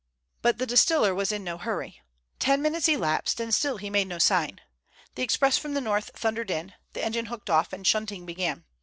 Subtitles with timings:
[0.41, 2.01] But the distiller was in no hurry.
[2.39, 4.59] Ten minutes elapsed, and still he made no sign.
[5.13, 8.65] The express from the north thundered in, the engine hooked off, and shunting began.